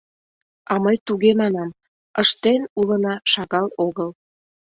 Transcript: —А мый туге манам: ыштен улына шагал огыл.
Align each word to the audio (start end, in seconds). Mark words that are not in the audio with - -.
—А 0.71 0.73
мый 0.83 0.97
туге 1.05 1.31
манам: 1.41 1.69
ыштен 2.21 2.61
улына 2.79 3.13
шагал 3.31 3.67
огыл. 3.85 4.09